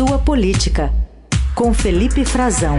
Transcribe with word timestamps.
Sua 0.00 0.18
Política, 0.18 0.90
com 1.54 1.74
Felipe 1.74 2.24
Frazão. 2.24 2.78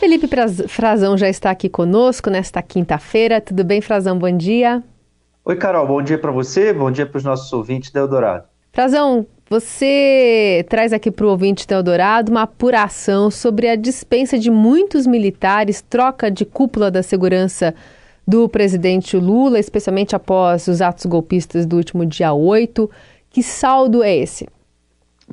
Felipe 0.00 0.26
Frazão 0.66 1.18
já 1.18 1.28
está 1.28 1.50
aqui 1.50 1.68
conosco 1.68 2.30
nesta 2.30 2.62
quinta-feira. 2.62 3.38
Tudo 3.38 3.62
bem, 3.62 3.82
Frazão? 3.82 4.18
Bom 4.18 4.34
dia. 4.34 4.82
Oi, 5.44 5.56
Carol. 5.56 5.86
Bom 5.86 6.00
dia 6.00 6.16
para 6.16 6.32
você, 6.32 6.72
bom 6.72 6.90
dia 6.90 7.04
para 7.04 7.18
os 7.18 7.24
nossos 7.24 7.52
ouvintes 7.52 7.90
da 7.90 8.00
Eldorado. 8.00 8.44
Frazão, 8.72 9.26
você 9.50 10.64
traz 10.70 10.94
aqui 10.94 11.10
para 11.10 11.26
o 11.26 11.28
ouvinte 11.28 11.66
da 11.66 11.76
Eldorado 11.76 12.32
uma 12.32 12.44
apuração 12.44 13.30
sobre 13.30 13.68
a 13.68 13.76
dispensa 13.76 14.38
de 14.38 14.50
muitos 14.50 15.06
militares, 15.06 15.82
troca 15.82 16.30
de 16.30 16.46
cúpula 16.46 16.90
da 16.90 17.02
segurança 17.02 17.74
do 18.26 18.48
presidente 18.48 19.16
Lula, 19.16 19.58
especialmente 19.58 20.16
após 20.16 20.66
os 20.66 20.82
atos 20.82 21.06
golpistas 21.06 21.64
do 21.64 21.76
último 21.76 22.04
dia 22.04 22.32
8. 22.32 22.90
Que 23.30 23.42
saldo 23.42 24.02
é 24.02 24.16
esse? 24.16 24.48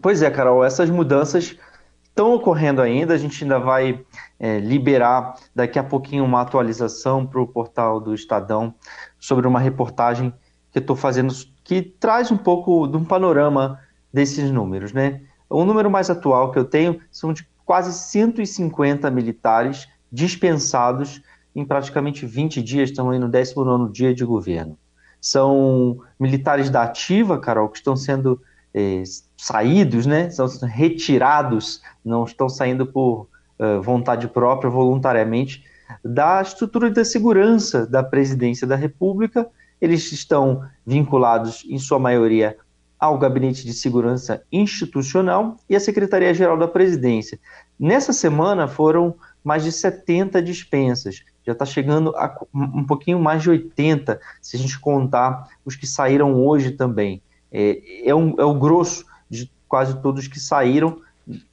Pois 0.01 0.21
é, 0.21 0.29
Carol, 0.29 0.63
essas 0.63 0.89
mudanças 0.89 1.57
estão 2.03 2.33
ocorrendo 2.33 2.81
ainda. 2.81 3.13
A 3.13 3.17
gente 3.17 3.43
ainda 3.43 3.59
vai 3.59 3.99
é, 4.39 4.59
liberar 4.59 5.35
daqui 5.55 5.79
a 5.79 5.83
pouquinho 5.83 6.23
uma 6.23 6.41
atualização 6.41 7.25
para 7.25 7.41
o 7.41 7.47
portal 7.47 7.99
do 7.99 8.13
Estadão 8.13 8.73
sobre 9.19 9.47
uma 9.47 9.59
reportagem 9.59 10.33
que 10.71 10.79
estou 10.79 10.95
fazendo 10.95 11.33
que 11.63 11.81
traz 11.81 12.31
um 12.31 12.37
pouco 12.37 12.87
de 12.87 12.97
um 12.97 13.05
panorama 13.05 13.79
desses 14.11 14.51
números, 14.51 14.91
né? 14.91 15.21
O 15.49 15.63
número 15.63 15.89
mais 15.89 16.09
atual 16.09 16.51
que 16.51 16.59
eu 16.59 16.65
tenho 16.65 16.99
são 17.11 17.31
de 17.31 17.47
quase 17.65 17.93
150 17.93 19.09
militares 19.09 19.87
dispensados 20.11 21.21
em 21.55 21.65
praticamente 21.65 22.25
20 22.25 22.61
dias, 22.61 22.89
estamos 22.89 23.13
aí 23.13 23.19
no 23.19 23.29
19 23.29 23.91
dia 23.91 24.13
de 24.13 24.25
governo. 24.25 24.77
São 25.21 25.99
militares 26.19 26.69
da 26.69 26.83
ativa, 26.83 27.39
Carol, 27.39 27.69
que 27.69 27.77
estão 27.77 27.95
sendo 27.95 28.41
é, 28.73 29.03
saídos, 29.37 30.05
né? 30.05 30.29
Sendo 30.29 30.49
retirados, 30.65 31.81
não 32.03 32.23
estão 32.23 32.49
saindo 32.49 32.85
por 32.85 33.27
uh, 33.59 33.81
vontade 33.81 34.27
própria, 34.27 34.69
voluntariamente, 34.69 35.63
da 36.03 36.41
estrutura 36.41 36.89
da 36.89 37.05
segurança 37.05 37.85
da 37.85 38.03
presidência 38.03 38.65
da 38.65 38.75
República. 38.75 39.47
Eles 39.79 40.11
estão 40.11 40.63
vinculados, 40.85 41.65
em 41.69 41.77
sua 41.77 41.99
maioria, 41.99 42.57
ao 42.99 43.17
Gabinete 43.17 43.65
de 43.65 43.73
Segurança 43.73 44.43
Institucional 44.51 45.57
e 45.69 45.75
à 45.75 45.79
Secretaria-Geral 45.79 46.57
da 46.57 46.67
Presidência. 46.67 47.37
Nessa 47.77 48.13
semana 48.13 48.67
foram 48.67 49.15
mais 49.43 49.63
de 49.63 49.71
70 49.71 50.41
dispensas 50.41 51.21
já 51.45 51.53
está 51.53 51.65
chegando 51.65 52.15
a 52.15 52.35
um 52.53 52.85
pouquinho 52.85 53.19
mais 53.19 53.41
de 53.41 53.49
80, 53.49 54.19
se 54.41 54.55
a 54.55 54.59
gente 54.59 54.79
contar 54.79 55.47
os 55.65 55.75
que 55.75 55.85
saíram 55.85 56.35
hoje 56.35 56.71
também. 56.71 57.21
É, 57.51 58.09
é, 58.09 58.15
um, 58.15 58.35
é 58.39 58.45
o 58.45 58.53
grosso 58.53 59.05
de 59.29 59.51
quase 59.67 60.01
todos 60.01 60.27
que 60.27 60.39
saíram, 60.39 61.01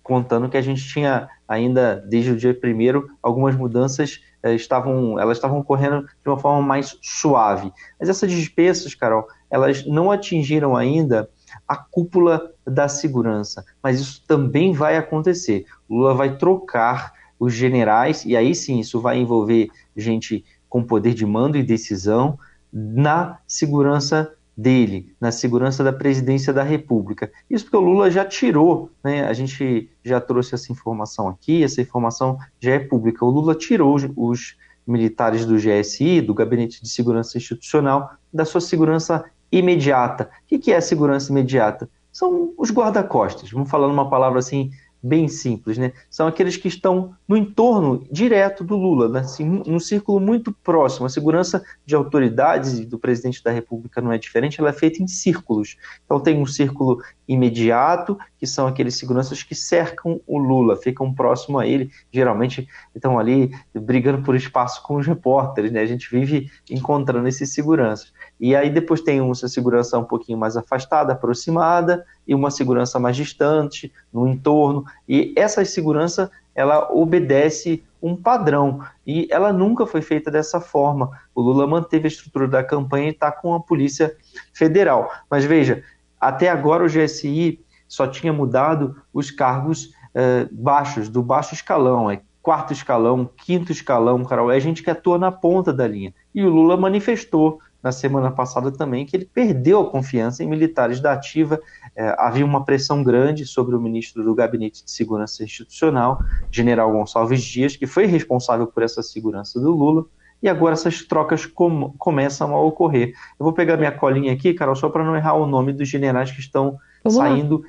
contando 0.02 0.48
que 0.48 0.56
a 0.56 0.62
gente 0.62 0.82
tinha 0.86 1.28
ainda, 1.46 1.96
desde 2.08 2.32
o 2.32 2.36
dia 2.36 2.54
primeiro, 2.54 3.08
algumas 3.22 3.54
mudanças 3.54 4.20
é, 4.42 4.54
estavam, 4.54 5.18
elas 5.18 5.36
estavam 5.36 5.58
ocorrendo 5.58 6.02
de 6.02 6.28
uma 6.28 6.38
forma 6.38 6.66
mais 6.66 6.96
suave. 7.02 7.72
Mas 7.98 8.08
essas 8.08 8.30
dispensas, 8.30 8.94
Carol, 8.94 9.26
elas 9.50 9.86
não 9.86 10.10
atingiram 10.10 10.76
ainda 10.76 11.28
a 11.66 11.76
cúpula 11.76 12.52
da 12.66 12.88
segurança, 12.88 13.64
mas 13.82 14.00
isso 14.00 14.24
também 14.26 14.72
vai 14.72 14.96
acontecer. 14.96 15.66
Lula 15.88 16.14
vai 16.14 16.36
trocar 16.36 17.12
os 17.40 17.54
generais, 17.54 18.24
e 18.26 18.36
aí 18.36 18.54
sim 18.54 18.78
isso 18.78 19.00
vai 19.00 19.18
envolver 19.18 19.70
gente 19.96 20.44
com 20.68 20.84
poder 20.84 21.14
de 21.14 21.24
mando 21.24 21.56
e 21.56 21.62
decisão 21.62 22.38
na 22.72 23.38
segurança 23.48 24.32
dele, 24.56 25.14
na 25.18 25.32
segurança 25.32 25.82
da 25.82 25.92
presidência 25.92 26.52
da 26.52 26.62
República. 26.62 27.32
Isso 27.48 27.64
porque 27.64 27.78
o 27.78 27.80
Lula 27.80 28.10
já 28.10 28.24
tirou, 28.26 28.90
né? 29.02 29.26
A 29.26 29.32
gente 29.32 29.90
já 30.04 30.20
trouxe 30.20 30.54
essa 30.54 30.70
informação 30.70 31.28
aqui, 31.28 31.64
essa 31.64 31.80
informação 31.80 32.38
já 32.60 32.72
é 32.72 32.78
pública. 32.78 33.24
O 33.24 33.30
Lula 33.30 33.54
tirou 33.54 33.96
os, 34.16 34.56
militares 34.86 35.46
do 35.46 35.56
GSI, 35.56 36.20
do 36.20 36.34
Gabinete 36.34 36.82
de 36.82 36.88
Segurança 36.88 37.38
Institucional, 37.38 38.10
da 38.32 38.44
sua 38.44 38.60
segurança 38.60 39.24
imediata. 39.50 40.28
O 40.50 40.58
que 40.58 40.72
é 40.72 40.76
a 40.76 40.80
segurança 40.80 41.30
imediata? 41.30 41.88
São 42.12 42.52
os 42.58 42.70
guarda-costas. 42.70 43.50
Vamos 43.50 43.70
falar 43.70 43.86
uma 43.86 44.10
palavra 44.10 44.40
assim 44.40 44.70
bem 45.02 45.28
simples, 45.28 45.78
né? 45.78 45.92
São 46.10 46.26
aqueles 46.26 46.56
que 46.56 46.68
estão 46.68 47.14
no 47.26 47.36
entorno 47.36 48.04
direto 48.10 48.62
do 48.62 48.76
Lula, 48.76 49.08
né? 49.08 49.20
assim, 49.20 49.44
num 49.44 49.80
círculo 49.80 50.20
muito 50.20 50.52
próximo. 50.52 51.06
A 51.06 51.08
segurança 51.08 51.64
de 51.86 51.94
autoridades 51.94 52.78
e 52.78 52.84
do 52.84 52.98
presidente 52.98 53.42
da 53.42 53.50
República 53.50 54.00
não 54.00 54.12
é 54.12 54.18
diferente, 54.18 54.60
ela 54.60 54.70
é 54.70 54.72
feita 54.74 55.02
em 55.02 55.06
círculos. 55.06 55.76
Então 56.04 56.20
tem 56.20 56.40
um 56.40 56.46
círculo 56.46 57.02
imediato, 57.26 58.18
que 58.38 58.46
são 58.46 58.66
aqueles 58.66 58.96
seguranças 58.96 59.42
que 59.42 59.54
cercam 59.54 60.20
o 60.26 60.38
Lula, 60.38 60.76
ficam 60.76 61.14
próximo 61.14 61.58
a 61.58 61.66
ele, 61.66 61.90
geralmente 62.12 62.68
estão 62.94 63.18
ali 63.18 63.50
brigando 63.72 64.22
por 64.22 64.34
espaço 64.34 64.82
com 64.82 64.96
os 64.96 65.06
repórteres, 65.06 65.70
né? 65.72 65.80
A 65.80 65.86
gente 65.86 66.10
vive 66.10 66.50
encontrando 66.68 67.28
esses 67.28 67.54
seguranças. 67.54 68.12
E 68.40 68.56
aí 68.56 68.70
depois 68.70 69.02
tem 69.02 69.20
uma 69.20 69.34
segurança 69.34 69.98
um 69.98 70.04
pouquinho 70.04 70.38
mais 70.38 70.56
afastada, 70.56 71.12
aproximada, 71.12 72.06
e 72.26 72.34
uma 72.34 72.50
segurança 72.50 72.98
mais 72.98 73.16
distante, 73.16 73.92
no 74.12 74.26
entorno. 74.26 74.84
E 75.06 75.34
essa 75.36 75.64
segurança, 75.64 76.30
ela 76.54 76.90
obedece 76.90 77.84
um 78.02 78.16
padrão, 78.16 78.80
e 79.06 79.28
ela 79.30 79.52
nunca 79.52 79.86
foi 79.86 80.00
feita 80.00 80.30
dessa 80.30 80.58
forma. 80.58 81.10
O 81.34 81.42
Lula 81.42 81.66
manteve 81.66 82.06
a 82.06 82.08
estrutura 82.08 82.48
da 82.48 82.64
campanha 82.64 83.08
e 83.08 83.10
está 83.10 83.30
com 83.30 83.54
a 83.54 83.60
Polícia 83.60 84.16
Federal. 84.54 85.12
Mas 85.28 85.44
veja, 85.44 85.84
até 86.18 86.48
agora 86.48 86.82
o 86.82 86.88
GSI 86.88 87.60
só 87.86 88.06
tinha 88.06 88.32
mudado 88.32 88.96
os 89.12 89.30
cargos 89.30 89.92
eh, 90.14 90.48
baixos, 90.50 91.08
do 91.08 91.22
baixo 91.22 91.54
escalão, 91.54 92.10
é 92.10 92.20
quarto 92.42 92.72
escalão, 92.72 93.28
quinto 93.36 93.70
escalão, 93.70 94.24
Carol, 94.24 94.50
é 94.50 94.58
gente 94.58 94.82
que 94.82 94.90
atua 94.90 95.18
na 95.18 95.30
ponta 95.30 95.72
da 95.72 95.86
linha. 95.86 96.14
E 96.34 96.42
o 96.42 96.48
Lula 96.48 96.76
manifestou 96.76 97.60
na 97.82 97.92
semana 97.92 98.30
passada 98.30 98.70
também 98.70 99.06
que 99.06 99.16
ele 99.16 99.24
perdeu 99.24 99.80
a 99.80 99.90
confiança 99.90 100.44
em 100.44 100.48
militares 100.48 101.00
da 101.00 101.12
ativa. 101.12 101.60
É, 101.96 102.14
havia 102.18 102.44
uma 102.44 102.64
pressão 102.64 103.02
grande 103.02 103.46
sobre 103.46 103.74
o 103.74 103.80
ministro 103.80 104.22
do 104.22 104.34
Gabinete 104.34 104.84
de 104.84 104.90
Segurança 104.90 105.42
Institucional, 105.42 106.20
general 106.50 106.92
Gonçalves 106.92 107.42
Dias, 107.42 107.76
que 107.76 107.86
foi 107.86 108.06
responsável 108.06 108.66
por 108.66 108.82
essa 108.82 109.02
segurança 109.02 109.60
do 109.60 109.72
Lula. 109.72 110.04
E 110.42 110.48
agora 110.48 110.72
essas 110.72 111.02
trocas 111.02 111.44
com, 111.44 111.92
começam 111.98 112.54
a 112.54 112.60
ocorrer. 112.60 113.14
Eu 113.38 113.44
vou 113.44 113.52
pegar 113.52 113.76
minha 113.76 113.92
colinha 113.92 114.32
aqui, 114.32 114.54
Carol, 114.54 114.74
só 114.74 114.88
para 114.88 115.04
não 115.04 115.16
errar 115.16 115.34
o 115.34 115.46
nome 115.46 115.72
dos 115.72 115.88
generais 115.88 116.30
que 116.30 116.40
estão 116.40 116.78
Vamos 117.04 117.18
saindo 117.18 117.58
lá. 117.58 117.68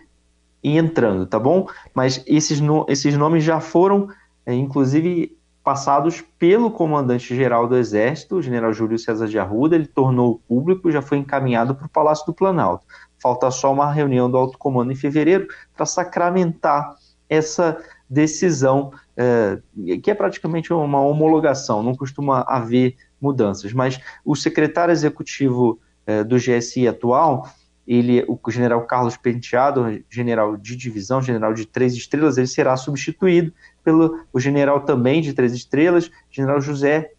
e 0.64 0.78
entrando, 0.78 1.26
tá 1.26 1.38
bom? 1.38 1.68
Mas 1.94 2.24
esses, 2.26 2.62
no, 2.62 2.86
esses 2.88 3.18
nomes 3.18 3.44
já 3.44 3.60
foram, 3.60 4.08
é, 4.46 4.54
inclusive, 4.54 5.38
passados 5.64 6.22
pelo 6.40 6.72
comandante-geral 6.72 7.68
do 7.68 7.78
Exército, 7.78 8.36
o 8.36 8.42
general 8.42 8.74
Júlio 8.74 8.98
César 8.98 9.28
de 9.28 9.38
Arruda, 9.38 9.76
ele 9.76 9.86
tornou 9.86 10.42
público, 10.48 10.92
já 10.92 11.02
foi 11.02 11.20
encaminhado 11.20 11.76
para 11.76 11.86
o 11.86 11.90
Palácio 11.90 12.26
do 12.26 12.34
Planalto. 12.34 12.86
Falta 13.20 13.52
só 13.52 13.72
uma 13.72 13.92
reunião 13.92 14.30
do 14.30 14.38
alto 14.38 14.58
comando 14.58 14.92
em 14.92 14.96
fevereiro 14.96 15.48
para 15.76 15.86
sacramentar 15.86 16.96
essa 17.30 17.78
decisão, 18.10 18.92
é, 19.16 19.60
que 20.04 20.10
é 20.10 20.14
praticamente 20.14 20.74
uma 20.74 21.00
homologação, 21.00 21.84
não 21.84 21.96
costuma 21.96 22.42
haver 22.42 22.96
mudanças. 23.22 23.72
Mas 23.72 24.00
o 24.26 24.36
secretário 24.36 24.92
executivo 24.92 25.80
é, 26.06 26.24
do 26.24 26.38
GSI 26.38 26.88
atual, 26.88 27.48
ele, 27.92 28.24
o 28.26 28.40
general 28.50 28.86
Carlos 28.86 29.18
Penteado, 29.18 30.02
general 30.10 30.56
de 30.56 30.78
divisão, 30.78 31.22
general 31.22 31.54
de 31.54 31.66
três 31.66 31.94
estrelas, 31.94 32.38
ele 32.38 32.48
será 32.48 32.78
substituído 32.78 33.52
pelo 33.84 34.18
o 34.32 34.40
general 34.40 34.80
também 34.80 35.22
de 35.22 35.34
três 35.34 35.52
estrelas, 35.52 36.10
general 36.30 36.62
José 36.62 37.12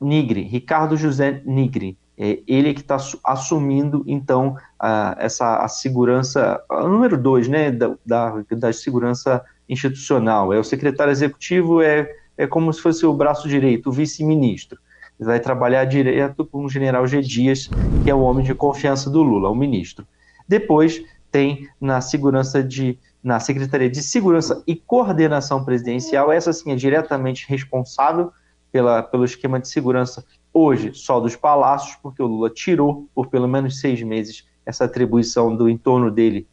Nigri, 0.00 0.42
Ricardo 0.42 0.96
José 0.96 1.40
Nigri. 1.46 1.96
É 2.18 2.40
ele 2.48 2.74
que 2.74 2.80
está 2.80 2.96
assumindo, 3.24 4.02
então, 4.04 4.56
a, 4.76 5.14
essa 5.20 5.58
a 5.58 5.68
segurança, 5.68 6.60
a 6.68 6.82
número 6.82 7.16
dois, 7.16 7.46
né, 7.46 7.70
da, 7.70 7.94
da, 8.04 8.42
da, 8.50 8.72
segurança 8.72 9.40
institucional. 9.68 10.52
É 10.52 10.58
o 10.58 10.64
secretário 10.64 11.12
executivo, 11.12 11.80
é, 11.80 12.10
é 12.36 12.44
como 12.44 12.72
se 12.72 12.82
fosse 12.82 13.06
o 13.06 13.14
braço 13.14 13.48
direito, 13.48 13.88
o 13.88 13.92
vice-ministro. 13.92 14.80
Vai 15.24 15.40
trabalhar 15.40 15.84
direto 15.84 16.44
com 16.44 16.64
o 16.64 16.68
general 16.68 17.06
G. 17.06 17.20
Dias, 17.20 17.68
que 18.02 18.10
é 18.10 18.14
o 18.14 18.20
homem 18.20 18.44
de 18.44 18.54
confiança 18.54 19.08
do 19.08 19.22
Lula, 19.22 19.48
o 19.48 19.54
ministro. 19.54 20.06
Depois 20.48 21.02
tem 21.30 21.68
na 21.80 22.00
segurança 22.00 22.62
de 22.62 22.98
na 23.22 23.38
Secretaria 23.38 23.88
de 23.88 24.02
Segurança 24.02 24.64
e 24.66 24.74
Coordenação 24.74 25.64
Presidencial, 25.64 26.32
essa 26.32 26.52
sim 26.52 26.72
é 26.72 26.74
diretamente 26.74 27.46
responsável 27.48 28.32
pela, 28.72 29.02
pelo 29.02 29.24
esquema 29.24 29.60
de 29.60 29.68
segurança 29.68 30.24
hoje 30.52 30.92
só 30.92 31.20
dos 31.20 31.36
palácios, 31.36 31.96
porque 32.02 32.20
o 32.20 32.26
Lula 32.26 32.50
tirou 32.50 33.08
por 33.14 33.28
pelo 33.28 33.46
menos 33.46 33.78
seis 33.78 34.02
meses 34.02 34.44
essa 34.66 34.86
atribuição 34.86 35.54
do 35.54 35.68
entorno 35.68 36.10
dele 36.10 36.48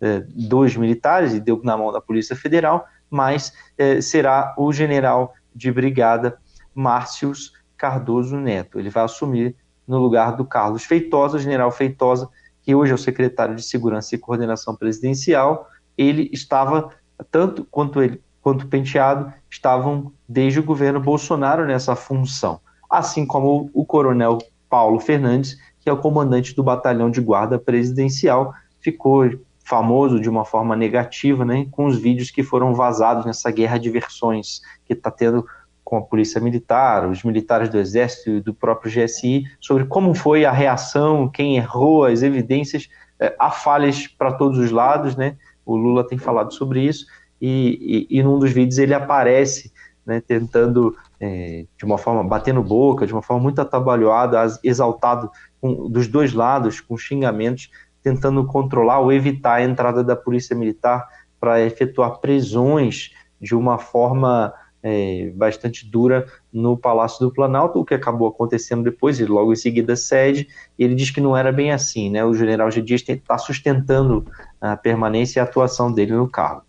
eh, 0.00 0.24
dos 0.28 0.76
militares 0.76 1.34
e 1.34 1.40
deu 1.40 1.60
na 1.62 1.76
mão 1.76 1.92
da 1.92 2.00
Polícia 2.00 2.34
Federal, 2.34 2.86
mas 3.10 3.52
eh, 3.76 4.00
será 4.00 4.54
o 4.56 4.72
general 4.72 5.34
de 5.54 5.70
brigada 5.70 6.38
Márcios 6.74 7.52
Cardoso 7.76 8.36
Neto. 8.36 8.78
Ele 8.78 8.90
vai 8.90 9.04
assumir 9.04 9.56
no 9.86 9.98
lugar 9.98 10.36
do 10.36 10.44
Carlos 10.44 10.84
Feitosa, 10.84 11.36
o 11.36 11.40
general 11.40 11.70
Feitosa, 11.70 12.28
que 12.62 12.74
hoje 12.74 12.92
é 12.92 12.94
o 12.94 12.98
secretário 12.98 13.54
de 13.54 13.62
Segurança 13.62 14.14
e 14.14 14.18
Coordenação 14.18 14.74
Presidencial, 14.74 15.68
ele 15.96 16.30
estava, 16.32 16.90
tanto 17.30 17.64
quanto 17.70 18.02
ele 18.02 18.20
quanto 18.40 18.66
Penteado, 18.66 19.32
estavam 19.50 20.12
desde 20.28 20.60
o 20.60 20.62
governo 20.62 21.00
Bolsonaro 21.00 21.64
nessa 21.64 21.96
função. 21.96 22.60
Assim 22.90 23.24
como 23.24 23.70
o 23.72 23.86
coronel 23.86 24.36
Paulo 24.68 25.00
Fernandes, 25.00 25.56
que 25.80 25.88
é 25.88 25.92
o 25.92 25.96
comandante 25.96 26.54
do 26.54 26.62
batalhão 26.62 27.10
de 27.10 27.22
guarda 27.22 27.58
presidencial, 27.58 28.52
ficou 28.80 29.30
famoso 29.64 30.20
de 30.20 30.28
uma 30.28 30.44
forma 30.44 30.76
negativa, 30.76 31.42
né, 31.42 31.66
com 31.70 31.86
os 31.86 31.98
vídeos 31.98 32.30
que 32.30 32.42
foram 32.42 32.74
vazados 32.74 33.24
nessa 33.24 33.50
guerra 33.50 33.78
de 33.78 33.88
versões 33.88 34.60
que 34.84 34.92
está 34.92 35.10
tendo 35.10 35.46
com 35.84 35.98
a 35.98 36.02
polícia 36.02 36.40
militar, 36.40 37.08
os 37.08 37.22
militares 37.22 37.68
do 37.68 37.78
exército 37.78 38.30
e 38.30 38.40
do 38.40 38.54
próprio 38.54 38.90
GSI, 38.90 39.44
sobre 39.60 39.84
como 39.84 40.14
foi 40.14 40.44
a 40.44 40.50
reação, 40.50 41.28
quem 41.28 41.56
errou, 41.56 42.04
as 42.04 42.22
evidências, 42.22 42.88
é, 43.20 43.34
há 43.38 43.50
falhas 43.50 44.06
para 44.06 44.32
todos 44.32 44.58
os 44.58 44.70
lados, 44.70 45.14
né? 45.14 45.36
O 45.64 45.76
Lula 45.76 46.06
tem 46.06 46.18
falado 46.18 46.52
sobre 46.52 46.80
isso 46.80 47.06
e, 47.40 48.06
e, 48.10 48.18
e 48.18 48.22
num 48.22 48.38
dos 48.38 48.52
vídeos 48.52 48.78
ele 48.78 48.94
aparece, 48.94 49.72
né, 50.06 50.20
tentando 50.20 50.96
é, 51.20 51.66
de 51.76 51.84
uma 51.84 51.98
forma 51.98 52.24
batendo 52.24 52.62
boca, 52.62 53.06
de 53.06 53.12
uma 53.12 53.22
forma 53.22 53.42
muito 53.42 53.60
atabalhoada, 53.60 54.46
exaltado 54.62 55.30
com, 55.60 55.88
dos 55.90 56.08
dois 56.08 56.32
lados, 56.32 56.80
com 56.80 56.96
xingamentos, 56.96 57.70
tentando 58.02 58.46
controlar 58.46 59.00
ou 59.00 59.12
evitar 59.12 59.54
a 59.54 59.62
entrada 59.62 60.04
da 60.04 60.16
polícia 60.16 60.54
militar 60.54 61.06
para 61.40 61.60
efetuar 61.60 62.18
prisões 62.18 63.10
de 63.40 63.54
uma 63.54 63.78
forma 63.78 64.52
é, 64.84 65.32
bastante 65.34 65.90
dura 65.90 66.26
no 66.52 66.76
Palácio 66.76 67.26
do 67.26 67.32
Planalto, 67.32 67.80
o 67.80 67.84
que 67.84 67.94
acabou 67.94 68.28
acontecendo 68.28 68.84
depois, 68.84 69.18
e 69.18 69.24
logo 69.24 69.50
em 69.50 69.56
seguida 69.56 69.96
cede, 69.96 70.46
ele 70.78 70.94
diz 70.94 71.10
que 71.10 71.22
não 71.22 71.34
era 71.34 71.50
bem 71.50 71.72
assim, 71.72 72.10
né? 72.10 72.22
O 72.22 72.34
general 72.34 72.70
G. 72.70 72.82
Dias 72.82 73.02
está 73.08 73.38
sustentando 73.38 74.26
a 74.60 74.76
permanência 74.76 75.38
e 75.38 75.40
a 75.40 75.44
atuação 75.44 75.90
dele 75.90 76.12
no 76.12 76.28
cargo. 76.28 76.62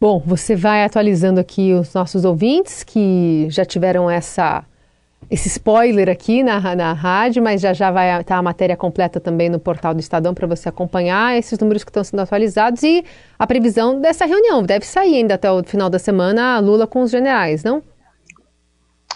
Bom, 0.00 0.20
você 0.24 0.56
vai 0.56 0.84
atualizando 0.84 1.38
aqui 1.38 1.72
os 1.72 1.94
nossos 1.94 2.24
ouvintes 2.24 2.82
que 2.82 3.46
já 3.50 3.64
tiveram 3.64 4.10
essa 4.10 4.64
esse 5.30 5.48
spoiler 5.48 6.08
aqui 6.08 6.42
na, 6.42 6.74
na 6.74 6.92
rádio, 6.92 7.42
mas 7.42 7.60
já 7.60 7.72
já 7.72 7.90
vai 7.90 8.20
estar 8.20 8.38
a 8.38 8.42
matéria 8.42 8.76
completa 8.76 9.20
também 9.20 9.48
no 9.48 9.58
portal 9.58 9.92
do 9.92 10.00
Estadão 10.00 10.32
para 10.32 10.46
você 10.46 10.68
acompanhar 10.68 11.36
esses 11.36 11.58
números 11.58 11.84
que 11.84 11.90
estão 11.90 12.02
sendo 12.02 12.20
atualizados 12.20 12.82
e 12.82 13.04
a 13.38 13.46
previsão 13.46 14.00
dessa 14.00 14.24
reunião. 14.24 14.62
Deve 14.62 14.86
sair 14.86 15.16
ainda 15.16 15.34
até 15.34 15.50
o 15.50 15.62
final 15.62 15.90
da 15.90 15.98
semana 15.98 16.56
a 16.56 16.58
Lula 16.60 16.86
com 16.86 17.02
os 17.02 17.10
generais, 17.10 17.62
não? 17.62 17.82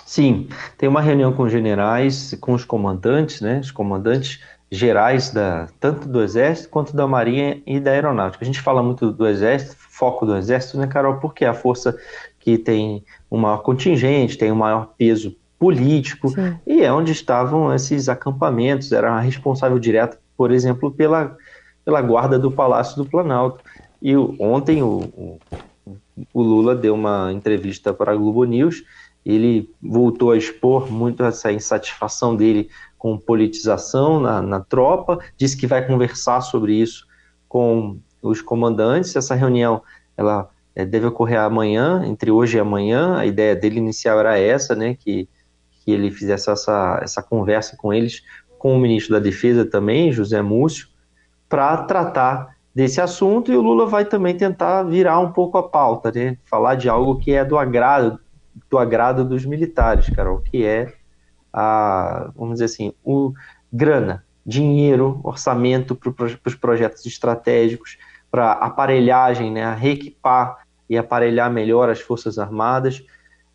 Sim, 0.04 0.49
tem 0.76 0.87
uma 0.87 1.00
reunião 1.00 1.32
com 1.32 1.44
os 1.44 1.52
generais, 1.52 2.37
com 2.38 2.52
os 2.52 2.64
comandantes, 2.66 3.40
né? 3.40 3.60
Os 3.60 3.70
comandantes 3.70 4.40
gerais 4.70 5.31
da, 5.31 5.69
tanto 5.81 6.06
do 6.06 6.22
Exército 6.22 6.69
quanto 6.69 6.94
da 6.94 7.06
Marinha 7.06 7.62
e 7.66 7.81
da 7.81 7.93
Aeronáutica. 7.93 8.44
A 8.44 8.46
gente 8.46 8.60
fala 8.60 8.82
muito 8.82 9.10
do 9.10 9.26
Exército, 9.26 9.76
foco 9.78 10.26
do 10.26 10.37
Exército, 10.37 10.76
né, 10.76 10.87
Carol? 10.87 11.19
Porque 11.19 11.46
é 11.46 11.49
a 11.49 11.54
força 11.54 11.96
que 12.38 12.58
tem 12.58 13.02
um 13.31 13.38
maior 13.38 13.58
contingente, 13.58 14.37
tem 14.37 14.52
um 14.52 14.56
maior 14.56 14.93
peso 14.99 15.34
político, 15.62 16.31
Sim. 16.31 16.59
e 16.67 16.82
é 16.82 16.93
onde 16.93 17.12
estavam 17.12 17.73
esses 17.73 18.09
acampamentos, 18.09 18.91
era 18.91 19.20
responsável 19.20 19.79
direto, 19.79 20.19
por 20.37 20.50
exemplo, 20.50 20.91
pela, 20.91 21.37
pela 21.85 22.03
guarda 22.03 22.37
do 22.37 22.50
Palácio 22.50 22.97
do 22.97 23.09
Planalto. 23.09 23.62
E 24.03 24.17
ontem 24.17 24.82
o, 24.82 25.05
o, 25.17 25.38
o 26.35 26.43
Lula 26.43 26.75
deu 26.75 26.94
uma 26.94 27.32
entrevista 27.32 27.94
para 27.94 28.11
a 28.11 28.17
Globo 28.17 28.43
News, 28.43 28.82
ele 29.25 29.70
voltou 29.81 30.32
a 30.32 30.37
expor 30.37 30.91
muito 30.91 31.23
essa 31.23 31.53
insatisfação 31.53 32.35
dele 32.35 32.69
com 32.99 33.17
politização 33.17 34.19
na, 34.19 34.43
na 34.43 34.59
tropa, 34.59 35.20
disse 35.37 35.56
que 35.56 35.69
vai 35.69 35.87
conversar 35.87 36.41
sobre 36.41 36.75
isso 36.75 37.06
com 37.49 37.99
os 38.20 38.43
comandantes. 38.43 39.14
Essa 39.14 39.37
reunião 39.37 39.81
ela 40.17 40.50
é, 40.75 40.85
deve 40.85 41.06
ocorrer 41.06 41.38
amanhã, 41.38 42.05
entre 42.05 42.32
hoje 42.32 42.56
e 42.56 42.61
amanhã. 42.61 43.17
A 43.17 43.26
ideia 43.26 43.55
dele 43.55 43.79
inicial 43.79 44.19
era 44.19 44.37
essa, 44.37 44.75
né, 44.75 44.97
que 44.99 45.29
que 45.84 45.90
ele 45.90 46.11
fizesse 46.11 46.50
essa, 46.50 47.00
essa 47.02 47.23
conversa 47.23 47.76
com 47.76 47.93
eles, 47.93 48.23
com 48.58 48.76
o 48.76 48.79
ministro 48.79 49.14
da 49.14 49.19
Defesa 49.19 49.64
também, 49.64 50.12
José 50.12 50.40
Múcio, 50.40 50.88
para 51.49 51.79
tratar 51.79 52.56
desse 52.75 53.00
assunto 53.00 53.52
e 53.52 53.56
o 53.56 53.61
Lula 53.61 53.87
vai 53.87 54.05
também 54.05 54.37
tentar 54.37 54.84
virar 54.84 55.19
um 55.19 55.32
pouco 55.32 55.58
a 55.58 55.69
pauta, 55.69 56.11
né? 56.11 56.38
Falar 56.44 56.76
de 56.76 56.88
algo 56.88 57.19
que 57.19 57.32
é 57.32 57.44
do 57.44 57.58
agrado 57.58 58.19
do 58.70 58.79
agrado 58.79 59.25
dos 59.25 59.44
militares, 59.44 60.08
Carol, 60.11 60.40
que 60.40 60.64
é 60.64 60.93
a, 61.52 62.31
vamos 62.37 62.55
dizer 62.55 62.67
assim, 62.67 62.93
o 63.05 63.32
grana, 63.73 64.25
dinheiro, 64.44 65.20
orçamento 65.23 65.94
para 65.94 66.26
os 66.46 66.55
projetos 66.55 67.05
estratégicos, 67.06 67.99
para 68.31 68.52
aparelhagem, 68.52 69.50
né, 69.50 69.75
reequipar 69.75 70.58
e 70.88 70.96
aparelhar 70.96 71.50
melhor 71.50 71.88
as 71.90 72.00
Forças 72.00 72.38
Armadas. 72.38 73.05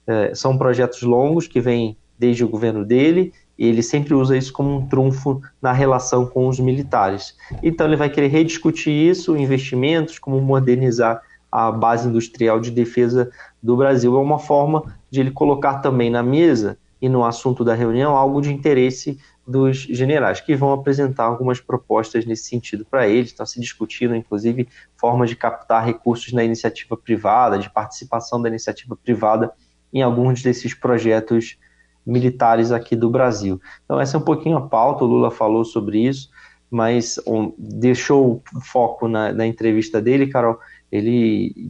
É, 0.05 0.33
são 0.33 0.57
projetos 0.57 1.01
longos 1.01 1.47
que 1.47 1.59
vêm 1.59 1.97
desde 2.17 2.43
o 2.43 2.49
governo 2.49 2.83
dele, 2.83 3.33
e 3.57 3.65
ele 3.65 3.81
sempre 3.81 4.13
usa 4.13 4.37
isso 4.37 4.53
como 4.53 4.75
um 4.75 4.87
trunfo 4.87 5.41
na 5.61 5.71
relação 5.71 6.25
com 6.25 6.47
os 6.47 6.59
militares. 6.59 7.35
Então 7.63 7.87
ele 7.87 7.95
vai 7.95 8.09
querer 8.09 8.27
rediscutir 8.27 8.93
isso, 8.93 9.35
investimentos, 9.35 10.19
como 10.19 10.39
modernizar 10.39 11.21
a 11.51 11.71
base 11.71 12.07
industrial 12.07 12.59
de 12.59 12.69
defesa 12.69 13.31
do 13.61 13.75
Brasil. 13.75 14.15
É 14.15 14.19
uma 14.19 14.37
forma 14.37 14.95
de 15.09 15.21
ele 15.21 15.31
colocar 15.31 15.79
também 15.79 16.09
na 16.09 16.21
mesa 16.21 16.77
e 17.01 17.09
no 17.09 17.23
assunto 17.23 17.63
da 17.63 17.73
reunião 17.73 18.15
algo 18.15 18.41
de 18.41 18.53
interesse 18.53 19.19
dos 19.47 19.77
generais, 19.77 20.41
que 20.41 20.55
vão 20.55 20.73
apresentar 20.73 21.23
algumas 21.23 21.59
propostas 21.61 22.25
nesse 22.25 22.49
sentido 22.49 22.85
para 22.85 23.07
eles. 23.07 23.29
Estão 23.29 23.45
se 23.45 23.61
discutindo, 23.61 24.15
inclusive, 24.15 24.67
formas 24.97 25.29
de 25.29 25.35
captar 25.35 25.85
recursos 25.85 26.33
na 26.33 26.43
iniciativa 26.43 26.97
privada, 26.97 27.57
de 27.57 27.69
participação 27.69 28.41
da 28.41 28.49
iniciativa 28.49 28.95
privada 28.95 29.51
em 29.93 30.01
alguns 30.01 30.43
desses 30.43 30.73
projetos 30.73 31.57
militares 32.07 32.71
aqui 32.71 32.95
do 32.95 33.09
Brasil. 33.09 33.61
Então, 33.83 33.99
essa 33.99 34.15
é 34.15 34.19
um 34.19 34.23
pouquinho 34.23 34.57
a 34.57 34.61
pauta, 34.61 35.03
o 35.03 35.07
Lula 35.07 35.29
falou 35.29 35.65
sobre 35.65 35.99
isso, 35.99 36.29
mas 36.71 37.19
um, 37.27 37.53
deixou 37.57 38.41
o 38.55 38.61
foco 38.61 39.09
na, 39.09 39.33
na, 39.33 39.45
entrevista 39.45 40.01
dele, 40.01 40.27
Carol. 40.27 40.57
Ele 40.89 41.69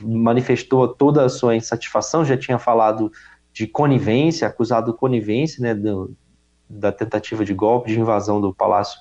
manifestou 0.00 0.86
toda 0.86 1.24
a 1.24 1.28
sua 1.28 1.56
insatisfação, 1.56 2.24
já 2.24 2.36
tinha 2.36 2.58
falado 2.58 3.10
de 3.52 3.66
conivência, 3.66 4.46
acusado 4.46 4.92
de 4.92 4.98
conivência, 4.98 5.60
né, 5.60 5.74
do, 5.74 6.14
da 6.70 6.92
tentativa 6.92 7.44
de 7.44 7.52
golpe, 7.52 7.90
de 7.90 8.00
invasão 8.00 8.40
do 8.40 8.54
Palácio 8.54 8.98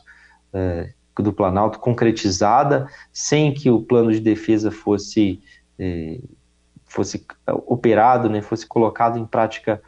é, 0.51 0.91
do 1.15 1.31
Planalto 1.31 1.79
concretizada, 1.79 2.87
sem 3.11 3.53
que 3.53 3.69
o 3.69 3.81
plano 3.81 4.11
de 4.11 4.19
defesa 4.19 4.71
fosse, 4.71 5.39
é, 5.77 6.19
fosse 6.85 7.25
operado, 7.47 8.27
né, 8.27 8.41
fosse 8.41 8.65
colocado 8.65 9.19
em 9.19 9.25
prática 9.25 9.81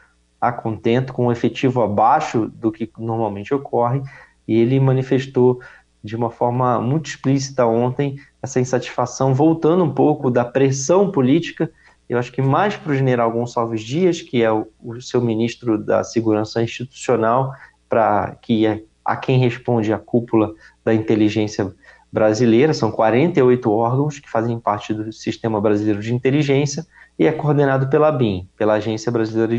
a 0.47 0.51
contento, 0.51 1.13
com 1.13 1.27
um 1.27 1.31
efetivo 1.31 1.81
abaixo 1.81 2.47
do 2.55 2.71
que 2.71 2.89
normalmente 2.97 3.53
ocorre, 3.53 4.01
e 4.47 4.59
ele 4.59 4.79
manifestou 4.79 5.59
de 6.03 6.15
uma 6.15 6.29
forma 6.29 6.79
muito 6.79 7.07
explícita 7.07 7.65
ontem 7.65 8.17
essa 8.41 8.59
insatisfação, 8.59 9.33
voltando 9.33 9.83
um 9.83 9.93
pouco 9.93 10.29
da 10.29 10.45
pressão 10.45 11.11
política, 11.11 11.71
eu 12.07 12.19
acho 12.19 12.31
que 12.31 12.41
mais 12.41 12.75
para 12.75 12.91
o 12.91 12.95
general 12.95 13.31
Gonçalves 13.31 13.81
Dias, 13.81 14.21
que 14.21 14.43
é 14.43 14.51
o, 14.51 14.67
o 14.83 15.01
seu 15.01 15.19
ministro 15.19 15.77
da 15.77 16.03
Segurança 16.03 16.61
Institucional, 16.61 17.51
para 17.89 18.35
que 18.41 18.67
é 18.67 18.83
a 19.03 19.15
quem 19.15 19.39
responde 19.39 19.91
a 19.91 19.97
cúpula 19.97 20.53
da 20.83 20.93
inteligência 20.93 21.73
brasileira, 22.15 22.73
são 22.73 22.89
48 22.89 23.69
órgãos 23.69 24.19
que 24.19 24.31
fazem 24.31 24.57
parte 24.57 24.93
do 24.93 25.11
Sistema 25.11 25.59
Brasileiro 25.59 25.99
de 25.99 26.15
Inteligência, 26.15 26.87
e 27.19 27.27
é 27.27 27.31
coordenado 27.33 27.89
pela 27.89 28.09
BIM, 28.09 28.47
pela 28.57 28.75
Agência 28.75 29.11
Brasileira 29.11 29.53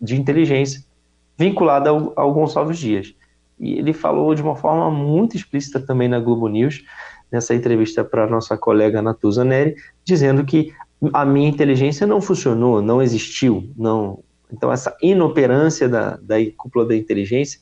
de 0.00 0.16
Inteligência, 0.16 0.84
vinculada 1.36 1.90
ao, 1.90 2.12
ao 2.14 2.32
Gonçalves 2.32 2.78
Dias. 2.78 3.12
E 3.58 3.72
ele 3.72 3.92
falou 3.92 4.32
de 4.36 4.40
uma 4.40 4.54
forma 4.54 4.88
muito 4.88 5.36
explícita 5.36 5.80
também 5.80 6.06
na 6.06 6.20
Globo 6.20 6.46
News, 6.46 6.84
nessa 7.30 7.56
entrevista 7.56 8.04
para 8.04 8.28
nossa 8.28 8.56
colega 8.56 9.02
Natuza 9.02 9.44
Neri, 9.44 9.74
dizendo 10.04 10.44
que 10.44 10.72
a 11.12 11.24
minha 11.24 11.48
inteligência 11.48 12.06
não 12.06 12.20
funcionou, 12.20 12.80
não 12.80 13.02
existiu, 13.02 13.68
não. 13.76 14.22
Então 14.52 14.70
essa 14.70 14.96
inoperância 15.02 15.88
da, 15.88 16.16
da 16.22 16.36
cúpula 16.56 16.86
da 16.86 16.96
inteligência, 16.96 17.60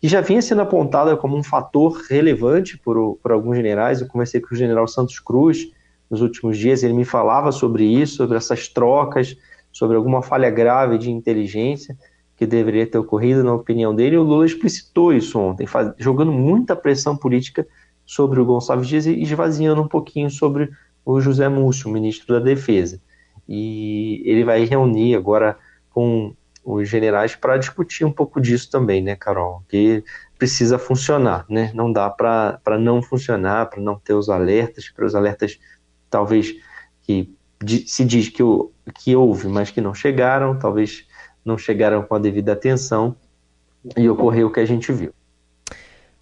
que 0.00 0.08
já 0.08 0.20
vinha 0.20 0.42
sendo 0.42 0.62
apontada 0.62 1.16
como 1.16 1.36
um 1.36 1.42
fator 1.42 2.02
relevante 2.08 2.78
por, 2.78 3.18
por 3.22 3.32
alguns 3.32 3.56
generais, 3.56 4.00
eu 4.00 4.06
conversei 4.06 4.40
com 4.40 4.54
o 4.54 4.58
general 4.58 4.86
Santos 4.86 5.18
Cruz, 5.18 5.70
nos 6.10 6.20
últimos 6.20 6.56
dias, 6.56 6.82
ele 6.82 6.94
me 6.94 7.04
falava 7.04 7.50
sobre 7.50 7.84
isso, 7.84 8.16
sobre 8.16 8.36
essas 8.36 8.68
trocas, 8.68 9.36
sobre 9.72 9.96
alguma 9.96 10.22
falha 10.22 10.48
grave 10.50 10.98
de 10.98 11.10
inteligência 11.10 11.96
que 12.36 12.46
deveria 12.46 12.86
ter 12.86 12.98
ocorrido, 12.98 13.42
na 13.42 13.54
opinião 13.54 13.94
dele. 13.94 14.16
O 14.16 14.22
Lula 14.22 14.46
explicitou 14.46 15.12
isso 15.12 15.38
ontem, 15.38 15.66
faz, 15.66 15.92
jogando 15.98 16.30
muita 16.30 16.76
pressão 16.76 17.16
política 17.16 17.66
sobre 18.04 18.38
o 18.38 18.44
Gonçalves 18.44 18.88
Dias 18.88 19.06
e 19.06 19.20
esvaziando 19.20 19.82
um 19.82 19.88
pouquinho 19.88 20.30
sobre 20.30 20.70
o 21.04 21.20
José 21.20 21.48
Múcio, 21.48 21.90
ministro 21.90 22.34
da 22.34 22.40
Defesa. 22.40 23.00
E 23.48 24.22
ele 24.24 24.44
vai 24.44 24.64
reunir 24.64 25.16
agora 25.16 25.56
com 25.90 26.34
os 26.66 26.88
generais 26.88 27.36
para 27.36 27.56
discutir 27.56 28.04
um 28.04 28.10
pouco 28.10 28.40
disso 28.40 28.68
também, 28.68 29.00
né, 29.00 29.14
Carol? 29.14 29.62
Que 29.68 30.02
precisa 30.36 30.78
funcionar, 30.78 31.46
né? 31.48 31.70
Não 31.72 31.92
dá 31.92 32.10
para 32.10 32.78
não 32.78 33.00
funcionar, 33.00 33.70
para 33.70 33.80
não 33.80 33.96
ter 33.96 34.14
os 34.14 34.28
alertas, 34.28 34.90
para 34.90 35.06
os 35.06 35.14
alertas 35.14 35.60
talvez 36.10 36.54
que 37.02 37.32
se 37.86 38.04
diz 38.04 38.28
que, 38.28 38.42
que 38.96 39.14
houve, 39.14 39.46
mas 39.46 39.70
que 39.70 39.80
não 39.80 39.94
chegaram, 39.94 40.58
talvez 40.58 41.06
não 41.44 41.56
chegaram 41.56 42.02
com 42.02 42.16
a 42.16 42.18
devida 42.18 42.52
atenção 42.52 43.14
e 43.96 44.08
ocorreu 44.08 44.48
o 44.48 44.52
que 44.52 44.60
a 44.60 44.66
gente 44.66 44.92
viu. 44.92 45.12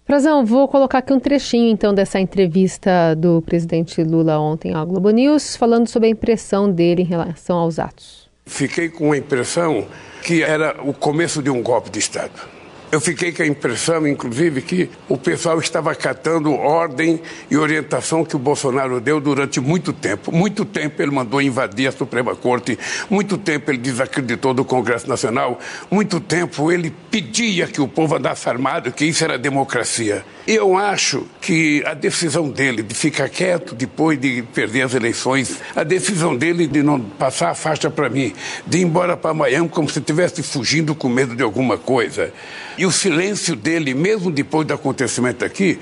Frazão, 0.05 0.45
vou 0.45 0.67
colocar 0.67 0.99
aqui 0.99 1.11
um 1.11 1.19
trechinho 1.19 1.71
então 1.71 1.91
dessa 1.91 2.19
entrevista 2.19 3.15
do 3.15 3.41
presidente 3.41 4.03
Lula 4.03 4.37
ontem 4.37 4.71
ao 4.71 4.85
Globo 4.85 5.09
News, 5.09 5.55
falando 5.55 5.87
sobre 5.87 6.07
a 6.07 6.11
impressão 6.11 6.71
dele 6.71 7.01
em 7.01 7.05
relação 7.05 7.57
aos 7.57 7.79
atos. 7.79 8.24
Fiquei 8.45 8.89
com 8.89 9.11
a 9.11 9.17
impressão 9.17 9.87
que 10.21 10.43
era 10.43 10.81
o 10.83 10.93
começo 10.93 11.41
de 11.41 11.49
um 11.49 11.61
golpe 11.61 11.89
de 11.89 11.99
Estado. 11.99 12.54
Eu 12.91 13.01
fiquei 13.01 13.31
com 13.31 13.43
a 13.43 13.47
impressão, 13.47 14.07
inclusive, 14.07 14.61
que 14.61 14.89
o 15.09 15.17
pessoal 15.17 15.59
estava 15.59 15.91
acatando 15.91 16.53
ordem 16.53 17.19
e 17.49 17.57
orientação 17.57 18.23
que 18.23 18.35
o 18.35 18.39
Bolsonaro 18.39 19.01
deu 19.01 19.19
durante 19.19 19.59
muito 19.59 19.91
tempo. 19.91 20.31
Muito 20.31 20.63
tempo 20.63 21.01
ele 21.01 21.11
mandou 21.11 21.41
invadir 21.41 21.87
a 21.87 21.91
Suprema 21.91 22.35
Corte, 22.35 22.77
muito 23.09 23.37
tempo 23.37 23.71
ele 23.71 23.79
desacreditou 23.79 24.53
do 24.53 24.63
Congresso 24.63 25.09
Nacional, 25.09 25.59
muito 25.89 26.19
tempo 26.19 26.71
ele 26.71 26.93
pedia 27.11 27.67
que 27.67 27.81
o 27.81 27.87
povo 27.87 28.15
andasse 28.15 28.47
armado, 28.47 28.91
que 28.91 29.05
isso 29.05 29.23
era 29.23 29.37
democracia. 29.37 30.23
Eu 30.47 30.77
acho 30.77 31.25
que 31.41 31.83
a 31.87 31.95
decisão 31.95 32.47
dele 32.49 32.83
de 32.83 32.93
ficar 32.93 33.27
quieto 33.29 33.73
depois 33.73 34.19
de 34.19 34.43
perder 34.53 34.83
as 34.83 34.93
eleições, 34.93 35.59
a 35.75 35.83
decisão 35.83 36.35
dele 36.35 36.67
de 36.67 36.83
não 36.83 36.99
passar 36.99 37.49
a 37.49 37.55
faixa 37.55 37.89
para 37.89 38.09
mim, 38.09 38.31
de 38.65 38.77
ir 38.77 38.81
embora 38.81 39.17
para 39.17 39.33
Miami 39.33 39.67
como 39.67 39.89
se 39.89 39.97
estivesse 39.97 40.43
fugindo 40.43 40.93
com 40.93 41.09
medo 41.09 41.35
de 41.35 41.41
alguma 41.41 41.79
coisa, 41.79 42.31
e 42.77 42.85
o 42.85 42.91
silêncio 42.91 43.55
dele, 43.55 43.93
mesmo 43.93 44.29
depois 44.31 44.67
do 44.67 44.73
acontecimento 44.73 45.45
aqui, 45.45 45.79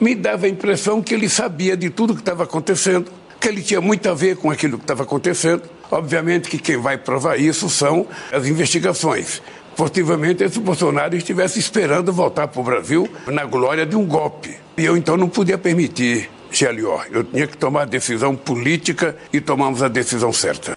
me 0.00 0.14
dava 0.14 0.46
a 0.46 0.48
impressão 0.48 1.02
que 1.02 1.14
ele 1.14 1.28
sabia 1.28 1.76
de 1.76 1.90
tudo 1.90 2.14
que 2.14 2.20
estava 2.20 2.44
acontecendo, 2.44 3.10
que 3.40 3.48
ele 3.48 3.62
tinha 3.62 3.80
muito 3.80 4.08
a 4.08 4.14
ver 4.14 4.36
com 4.36 4.50
aquilo 4.50 4.78
que 4.78 4.84
estava 4.84 5.02
acontecendo. 5.02 5.62
Obviamente 5.90 6.48
que 6.48 6.58
quem 6.58 6.76
vai 6.76 6.98
provar 6.98 7.38
isso 7.38 7.68
são 7.68 8.06
as 8.32 8.46
investigações. 8.46 9.42
Possivelmente 9.76 10.48
se 10.48 10.58
o 10.58 10.62
Bolsonaro 10.62 11.16
estivesse 11.16 11.58
esperando 11.58 12.12
voltar 12.12 12.48
para 12.48 12.60
o 12.60 12.64
Brasil 12.64 13.08
na 13.26 13.44
glória 13.44 13.84
de 13.84 13.94
um 13.94 14.06
golpe. 14.06 14.56
E 14.76 14.84
eu 14.84 14.96
então 14.96 15.16
não 15.16 15.28
podia 15.28 15.58
permitir, 15.58 16.30
GLO. 16.50 17.00
Eu 17.10 17.24
tinha 17.24 17.46
que 17.46 17.56
tomar 17.56 17.82
a 17.82 17.84
decisão 17.86 18.34
política 18.34 19.16
e 19.32 19.40
tomamos 19.40 19.82
a 19.82 19.88
decisão 19.88 20.32
certa. 20.32 20.76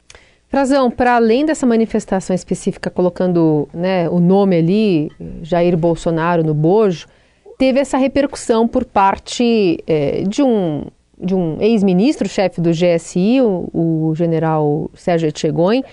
Frazão, 0.49 0.89
para 0.89 1.15
além 1.15 1.45
dessa 1.45 1.63
manifestação 1.63 2.35
específica, 2.35 2.89
colocando 2.89 3.69
né, 3.71 4.09
o 4.09 4.19
nome 4.19 4.57
ali, 4.57 5.11
Jair 5.43 5.77
Bolsonaro 5.77 6.43
no 6.43 6.55
bojo, 6.55 7.05
teve 7.59 7.79
essa 7.79 7.97
repercussão 7.97 8.67
por 8.67 8.83
parte 8.83 9.77
é, 9.85 10.23
de 10.23 10.41
um, 10.41 10.85
de 11.21 11.35
um 11.35 11.61
ex-ministro, 11.61 12.27
chefe 12.27 12.59
do 12.59 12.71
GSI, 12.71 13.41
o, 13.41 13.69
o 13.71 14.15
general 14.15 14.89
Sérgio 14.95 15.29
Etchegoin, 15.29 15.83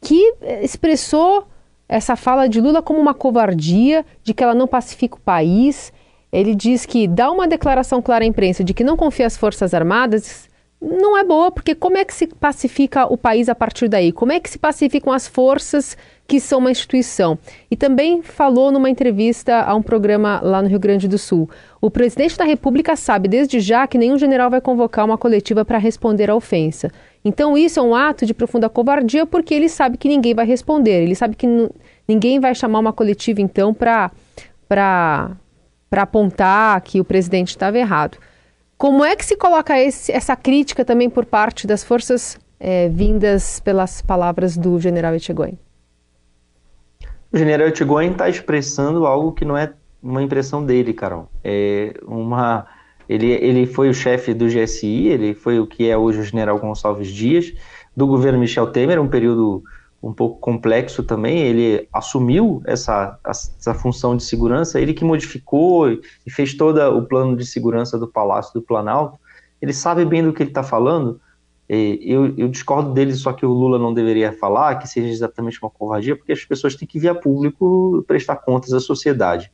que 0.00 0.34
é, 0.42 0.64
expressou 0.64 1.46
essa 1.88 2.16
fala 2.16 2.48
de 2.48 2.60
Lula 2.60 2.82
como 2.82 2.98
uma 2.98 3.14
covardia, 3.14 4.04
de 4.24 4.34
que 4.34 4.42
ela 4.42 4.54
não 4.54 4.66
pacifica 4.66 5.14
o 5.14 5.20
país. 5.20 5.92
Ele 6.32 6.56
diz 6.56 6.84
que 6.84 7.06
dá 7.06 7.30
uma 7.30 7.46
declaração 7.46 8.02
clara 8.02 8.24
à 8.24 8.26
imprensa 8.26 8.64
de 8.64 8.74
que 8.74 8.82
não 8.82 8.96
confia 8.96 9.26
as 9.26 9.36
Forças 9.36 9.72
Armadas, 9.72 10.49
não 10.80 11.16
é 11.16 11.22
boa, 11.22 11.50
porque 11.50 11.74
como 11.74 11.98
é 11.98 12.04
que 12.04 12.14
se 12.14 12.26
pacifica 12.26 13.04
o 13.04 13.18
país 13.18 13.50
a 13.50 13.54
partir 13.54 13.86
daí? 13.86 14.12
Como 14.12 14.32
é 14.32 14.40
que 14.40 14.48
se 14.48 14.58
pacificam 14.58 15.12
as 15.12 15.28
forças 15.28 15.94
que 16.26 16.40
são 16.40 16.58
uma 16.58 16.70
instituição? 16.70 17.38
E 17.70 17.76
também 17.76 18.22
falou 18.22 18.72
numa 18.72 18.88
entrevista 18.88 19.60
a 19.60 19.74
um 19.74 19.82
programa 19.82 20.40
lá 20.42 20.62
no 20.62 20.68
Rio 20.68 20.80
Grande 20.80 21.06
do 21.06 21.18
Sul. 21.18 21.50
O 21.82 21.90
presidente 21.90 22.38
da 22.38 22.44
República 22.44 22.96
sabe 22.96 23.28
desde 23.28 23.60
já 23.60 23.86
que 23.86 23.98
nenhum 23.98 24.16
general 24.16 24.48
vai 24.48 24.60
convocar 24.60 25.04
uma 25.04 25.18
coletiva 25.18 25.66
para 25.66 25.76
responder 25.76 26.30
à 26.30 26.34
ofensa. 26.34 26.90
Então 27.22 27.58
isso 27.58 27.78
é 27.78 27.82
um 27.82 27.94
ato 27.94 28.24
de 28.24 28.32
profunda 28.32 28.70
covardia 28.70 29.26
porque 29.26 29.52
ele 29.52 29.68
sabe 29.68 29.98
que 29.98 30.08
ninguém 30.08 30.34
vai 30.34 30.46
responder, 30.46 31.02
ele 31.02 31.14
sabe 31.14 31.36
que 31.36 31.46
ninguém 32.08 32.40
vai 32.40 32.54
chamar 32.54 32.78
uma 32.78 32.92
coletiva 32.92 33.42
então 33.42 33.74
para 33.74 34.10
apontar 35.92 36.80
que 36.80 36.98
o 36.98 37.04
presidente 37.04 37.48
estava 37.48 37.78
errado. 37.78 38.16
Como 38.80 39.04
é 39.04 39.14
que 39.14 39.26
se 39.26 39.36
coloca 39.36 39.78
esse, 39.78 40.10
essa 40.10 40.34
crítica 40.34 40.86
também 40.86 41.10
por 41.10 41.26
parte 41.26 41.66
das 41.66 41.84
forças 41.84 42.40
é, 42.58 42.88
vindas 42.88 43.60
pelas 43.60 44.00
palavras 44.00 44.56
do 44.56 44.80
general 44.80 45.14
Etchegoin? 45.14 45.58
O 47.30 47.36
general 47.36 47.68
Etchegoin 47.68 48.12
está 48.12 48.30
expressando 48.30 49.04
algo 49.04 49.32
que 49.32 49.44
não 49.44 49.54
é 49.54 49.70
uma 50.02 50.22
impressão 50.22 50.64
dele, 50.64 50.94
Carol. 50.94 51.28
É 51.44 51.92
uma 52.06 52.66
ele, 53.06 53.32
ele 53.32 53.66
foi 53.66 53.90
o 53.90 53.92
chefe 53.92 54.32
do 54.32 54.46
GSI, 54.46 55.08
ele 55.08 55.34
foi 55.34 55.60
o 55.60 55.66
que 55.66 55.90
é 55.90 55.94
hoje 55.94 56.20
o 56.20 56.22
general 56.22 56.58
Gonçalves 56.58 57.08
Dias, 57.08 57.52
do 57.94 58.06
governo 58.06 58.38
Michel 58.38 58.68
Temer, 58.68 58.98
um 58.98 59.08
período 59.08 59.62
um 60.02 60.12
pouco 60.12 60.38
complexo 60.40 61.02
também. 61.02 61.38
Ele 61.38 61.88
assumiu 61.92 62.62
essa, 62.64 63.18
essa 63.24 63.74
função 63.74 64.16
de 64.16 64.22
segurança, 64.22 64.80
ele 64.80 64.94
que 64.94 65.04
modificou 65.04 65.90
e 65.90 66.30
fez 66.30 66.54
todo 66.54 66.80
o 66.96 67.02
plano 67.02 67.36
de 67.36 67.44
segurança 67.44 67.98
do 67.98 68.08
Palácio 68.08 68.54
do 68.54 68.62
Planalto. 68.62 69.18
Ele 69.60 69.72
sabe 69.72 70.04
bem 70.04 70.22
do 70.22 70.32
que 70.32 70.42
ele 70.42 70.50
está 70.50 70.62
falando. 70.62 71.20
Eu, 71.68 72.34
eu, 72.36 72.48
discordo 72.48 72.92
dele, 72.92 73.14
só 73.14 73.32
que 73.32 73.46
o 73.46 73.52
Lula 73.52 73.78
não 73.78 73.94
deveria 73.94 74.32
falar, 74.32 74.76
que 74.80 74.88
seja 74.88 75.08
exatamente 75.08 75.62
uma 75.62 75.70
covardia, 75.70 76.16
porque 76.16 76.32
as 76.32 76.44
pessoas 76.44 76.74
têm 76.74 76.88
que 76.88 76.98
vir 76.98 77.10
a 77.10 77.14
público 77.14 78.04
prestar 78.08 78.36
contas 78.36 78.72
à 78.72 78.80
sociedade. 78.80 79.52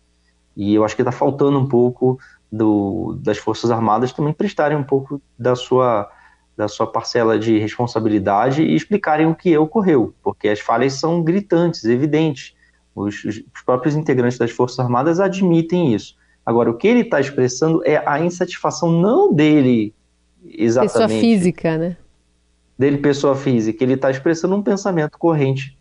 E 0.56 0.74
eu 0.74 0.82
acho 0.82 0.96
que 0.96 1.02
está 1.02 1.12
faltando 1.12 1.58
um 1.58 1.68
pouco 1.68 2.18
do, 2.50 3.18
das 3.20 3.36
Forças 3.36 3.70
Armadas 3.70 4.12
também 4.12 4.32
prestarem 4.32 4.78
um 4.78 4.82
pouco 4.82 5.20
da 5.38 5.54
sua, 5.54 6.10
da 6.56 6.68
sua 6.68 6.86
parcela 6.86 7.38
de 7.38 7.58
responsabilidade 7.58 8.62
e 8.62 8.74
explicarem 8.74 9.26
o 9.26 9.34
que 9.34 9.56
ocorreu, 9.58 10.14
porque 10.22 10.48
as 10.48 10.60
falhas 10.60 10.94
são 10.94 11.22
gritantes, 11.22 11.84
evidentes. 11.84 12.54
Os, 12.94 13.24
os 13.24 13.42
próprios 13.64 13.94
integrantes 13.94 14.38
das 14.38 14.50
Forças 14.50 14.78
Armadas 14.78 15.20
admitem 15.20 15.94
isso. 15.94 16.16
Agora, 16.44 16.70
o 16.70 16.74
que 16.74 16.88
ele 16.88 17.00
está 17.00 17.20
expressando 17.20 17.82
é 17.84 18.02
a 18.06 18.18
insatisfação 18.20 18.90
não 18.90 19.34
dele 19.34 19.92
exatamente. 20.44 20.92
Pessoa 20.92 21.20
física, 21.20 21.78
né? 21.78 21.96
Dele, 22.78 22.98
pessoa 22.98 23.36
física. 23.36 23.84
Ele 23.84 23.94
está 23.94 24.10
expressando 24.10 24.54
um 24.54 24.62
pensamento 24.62 25.18
corrente 25.18 25.76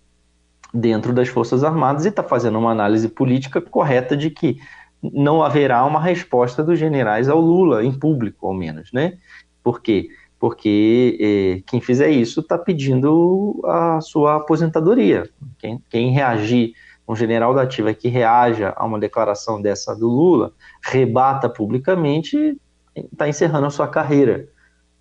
dentro 0.74 1.14
das 1.14 1.30
Forças 1.30 1.64
Armadas 1.64 2.06
e 2.06 2.10
está 2.10 2.24
fazendo 2.24 2.60
uma 2.60 2.72
análise 2.72 3.08
política 3.08 3.62
correta 3.62 4.18
de 4.18 4.30
que 4.30 4.58
não 5.02 5.42
haverá 5.44 5.86
uma 5.86 6.02
resposta 6.02 6.64
dos 6.64 6.80
generais 6.80 7.30
ao 7.30 7.40
Lula, 7.40 7.84
em 7.86 7.92
público, 7.92 8.48
ao 8.48 8.54
menos, 8.54 8.92
né? 8.92 9.18
Por 9.64 9.82
quê? 9.82 10.10
Porque 10.40 11.18
eh, 11.20 11.64
quem 11.66 11.80
fizer 11.80 12.10
isso 12.10 12.42
está 12.42 12.58
pedindo 12.58 13.62
a 13.66 14.02
sua 14.02 14.36
aposentadoria. 14.36 15.30
Quem, 15.58 15.82
quem 15.90 16.12
reagir, 16.12 16.74
um 17.08 17.16
general 17.16 17.54
da 17.54 17.62
ativa 17.62 17.94
que 17.94 18.08
reaja 18.08 18.74
a 18.76 18.86
uma 18.86 19.00
declaração 19.00 19.62
dessa 19.62 19.96
do 19.96 20.08
Lula, 20.08 20.52
rebata 20.84 21.48
publicamente, 21.48 22.58
está 22.96 23.28
encerrando 23.30 23.68
a 23.68 23.70
sua 23.70 23.88
carreira. 23.88 24.48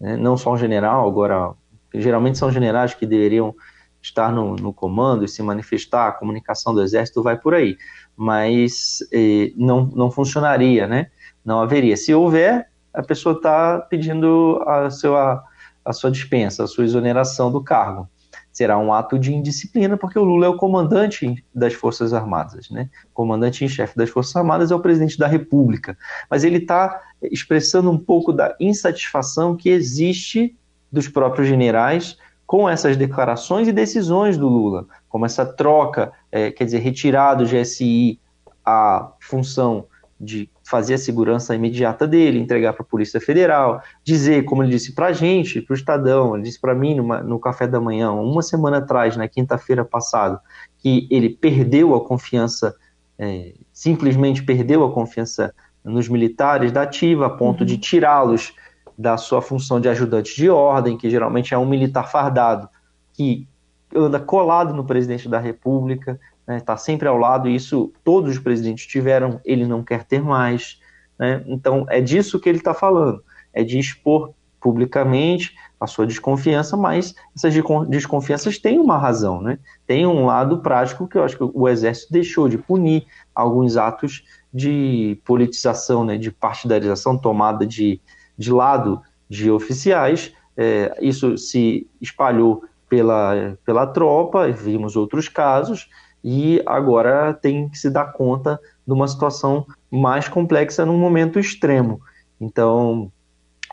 Né? 0.00 0.16
Não 0.16 0.36
só 0.36 0.52
um 0.52 0.58
general, 0.58 1.08
agora, 1.08 1.52
geralmente 1.92 2.38
são 2.38 2.50
generais 2.50 2.94
que 2.94 3.06
deveriam 3.06 3.54
estar 4.00 4.30
no, 4.30 4.54
no 4.56 4.72
comando 4.72 5.24
e 5.24 5.28
se 5.28 5.42
manifestar, 5.42 6.08
a 6.08 6.12
comunicação 6.12 6.74
do 6.74 6.82
exército 6.82 7.22
vai 7.22 7.38
por 7.38 7.54
aí 7.54 7.76
mas 8.16 8.98
eh, 9.12 9.52
não, 9.56 9.86
não 9.86 10.10
funcionaria, 10.10 10.86
né? 10.86 11.10
Não 11.44 11.60
haveria. 11.60 11.96
Se 11.96 12.14
houver, 12.14 12.68
a 12.94 13.02
pessoa 13.02 13.34
está 13.34 13.78
pedindo 13.78 14.62
a 14.66 14.88
sua, 14.88 15.44
a 15.84 15.92
sua 15.92 16.10
dispensa, 16.10 16.64
a 16.64 16.66
sua 16.66 16.84
exoneração 16.84 17.50
do 17.50 17.62
cargo. 17.62 18.08
Será 18.52 18.78
um 18.78 18.92
ato 18.92 19.18
de 19.18 19.34
indisciplina, 19.34 19.96
porque 19.96 20.18
o 20.18 20.22
Lula 20.22 20.46
é 20.46 20.48
o 20.48 20.56
comandante 20.56 21.44
das 21.52 21.74
Forças 21.74 22.14
Armadas, 22.14 22.70
né? 22.70 22.88
Comandante 23.12 23.64
em 23.64 23.68
chefe 23.68 23.96
das 23.96 24.10
Forças 24.10 24.36
Armadas 24.36 24.70
é 24.70 24.74
o 24.74 24.80
presidente 24.80 25.18
da 25.18 25.26
República. 25.26 25.98
Mas 26.30 26.44
ele 26.44 26.58
está 26.58 27.02
expressando 27.20 27.90
um 27.90 27.98
pouco 27.98 28.32
da 28.32 28.54
insatisfação 28.60 29.56
que 29.56 29.68
existe 29.68 30.56
dos 30.90 31.08
próprios 31.08 31.48
generais 31.48 32.16
com 32.46 32.68
essas 32.68 32.96
declarações 32.96 33.66
e 33.66 33.72
decisões 33.72 34.38
do 34.38 34.48
Lula, 34.48 34.86
como 35.08 35.26
essa 35.26 35.44
troca, 35.44 36.12
é, 36.30 36.52
quer 36.52 36.64
dizer, 36.64 36.78
retirar 36.78 37.34
do 37.34 37.44
GSI 37.44 38.20
a 38.64 39.10
função 39.18 39.86
de 40.24 40.50
fazer 40.64 40.94
a 40.94 40.98
segurança 40.98 41.54
imediata 41.54 42.06
dele, 42.06 42.38
entregar 42.38 42.72
para 42.72 42.82
a 42.82 42.86
Polícia 42.86 43.20
Federal, 43.20 43.82
dizer, 44.02 44.44
como 44.44 44.62
ele 44.62 44.72
disse 44.72 44.94
para 44.94 45.06
a 45.06 45.12
gente, 45.12 45.60
para 45.60 45.72
o 45.72 45.76
Estadão, 45.76 46.34
ele 46.34 46.44
disse 46.44 46.60
para 46.60 46.74
mim 46.74 46.94
numa, 46.94 47.22
no 47.22 47.38
café 47.38 47.66
da 47.66 47.80
manhã, 47.80 48.10
uma 48.12 48.42
semana 48.42 48.78
atrás, 48.78 49.16
na 49.16 49.28
quinta-feira 49.28 49.84
passada, 49.84 50.40
que 50.78 51.06
ele 51.10 51.28
perdeu 51.28 51.94
a 51.94 52.04
confiança, 52.04 52.74
é, 53.18 53.52
simplesmente 53.72 54.42
perdeu 54.42 54.84
a 54.84 54.92
confiança 54.92 55.54
nos 55.84 56.08
militares 56.08 56.72
da 56.72 56.82
ativa, 56.82 57.26
a 57.26 57.30
ponto 57.30 57.60
uhum. 57.60 57.66
de 57.66 57.78
tirá-los 57.78 58.54
da 58.96 59.16
sua 59.16 59.42
função 59.42 59.80
de 59.80 59.88
ajudante 59.88 60.34
de 60.36 60.48
ordem, 60.48 60.96
que 60.96 61.10
geralmente 61.10 61.52
é 61.52 61.58
um 61.58 61.66
militar 61.66 62.10
fardado, 62.10 62.68
que 63.12 63.46
anda 63.94 64.18
colado 64.18 64.74
no 64.74 64.84
presidente 64.84 65.28
da 65.28 65.38
República, 65.38 66.18
está 66.40 66.52
né, 66.52 66.60
tá 66.60 66.76
sempre 66.76 67.08
ao 67.08 67.16
lado, 67.16 67.48
e 67.48 67.54
isso 67.54 67.92
todos 68.02 68.32
os 68.32 68.38
presidentes 68.38 68.86
tiveram, 68.86 69.40
ele 69.44 69.66
não 69.66 69.82
quer 69.82 70.04
ter 70.04 70.22
mais. 70.22 70.80
Né? 71.18 71.42
Então, 71.46 71.86
é 71.88 72.00
disso 72.00 72.40
que 72.40 72.48
ele 72.48 72.58
está 72.58 72.74
falando, 72.74 73.22
é 73.52 73.62
de 73.62 73.78
expor 73.78 74.32
publicamente 74.60 75.54
a 75.78 75.86
sua 75.86 76.06
desconfiança, 76.06 76.74
mas 76.74 77.14
essas 77.36 77.54
desconfianças 77.86 78.58
têm 78.58 78.78
uma 78.78 78.96
razão, 78.96 79.42
né? 79.42 79.58
Tem 79.86 80.06
um 80.06 80.24
lado 80.24 80.60
prático 80.60 81.06
que 81.06 81.18
eu 81.18 81.22
acho 81.22 81.36
que 81.36 81.44
o 81.44 81.68
Exército 81.68 82.10
deixou 82.10 82.48
de 82.48 82.56
punir 82.56 83.06
alguns 83.34 83.76
atos 83.76 84.24
de 84.52 85.20
politização, 85.22 86.02
né, 86.02 86.16
de 86.16 86.30
partidarização, 86.30 87.18
tomada 87.18 87.66
de, 87.66 88.00
de 88.38 88.50
lado 88.50 89.02
de 89.28 89.50
oficiais. 89.50 90.32
É, 90.56 90.96
isso 91.02 91.36
se 91.36 91.86
espalhou 92.00 92.64
pela, 92.94 93.58
pela 93.66 93.86
tropa, 93.88 94.48
vimos 94.52 94.94
outros 94.94 95.28
casos, 95.28 95.88
e 96.22 96.62
agora 96.64 97.34
tem 97.34 97.68
que 97.68 97.76
se 97.76 97.90
dar 97.90 98.12
conta 98.12 98.60
de 98.86 98.92
uma 98.92 99.08
situação 99.08 99.66
mais 99.90 100.28
complexa 100.28 100.86
num 100.86 100.96
momento 100.96 101.40
extremo. 101.40 102.00
Então, 102.40 103.10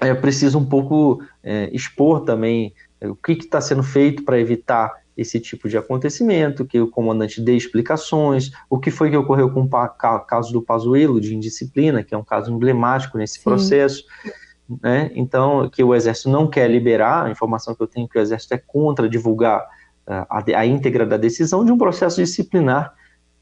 é 0.02 0.12
preciso 0.16 0.58
um 0.58 0.66
pouco 0.66 1.24
é, 1.44 1.70
expor 1.72 2.22
também 2.22 2.74
é, 3.00 3.08
o 3.08 3.16
que 3.16 3.34
está 3.34 3.62
sendo 3.62 3.84
feito 3.84 4.24
para 4.24 4.40
evitar 4.40 4.92
esse 5.16 5.40
tipo 5.40 5.70
de 5.70 5.78
acontecimento, 5.78 6.66
que 6.66 6.80
o 6.80 6.90
comandante 6.90 7.40
dê 7.40 7.56
explicações, 7.56 8.50
o 8.68 8.80
que 8.80 8.90
foi 8.90 9.12
que 9.12 9.18
ocorreu 9.18 9.52
com 9.52 9.62
o 9.62 10.20
caso 10.22 10.52
do 10.52 10.64
Pazuello 10.64 11.22
de 11.22 11.36
indisciplina, 11.36 12.04
que 12.04 12.16
é 12.16 12.18
um 12.18 12.24
caso 12.24 12.52
emblemático 12.52 13.20
nesse 13.20 13.36
Sim. 13.36 13.44
processo, 13.44 14.04
né? 14.82 15.12
Então, 15.16 15.70
que 15.70 15.84
o 15.84 15.96
Exército 15.96 16.30
não 16.30 16.48
quer 16.48 16.70
liberar, 16.70 17.26
a 17.26 17.32
informação 17.32 17.74
que 17.76 17.82
eu 17.82 17.88
tenho 17.88 18.06
é 18.06 18.10
que 18.10 18.18
o 18.18 18.22
Exército 18.22 18.54
é 18.54 18.58
contra 18.58 19.10
divulgar 19.10 19.62
uh, 20.08 20.26
a, 20.30 20.44
a 20.56 20.66
íntegra 20.66 21.06
da 21.06 21.18
decisão 21.18 21.66
de 21.66 21.72
um 21.72 21.78
processo 21.78 22.22
disciplinar 22.22 22.94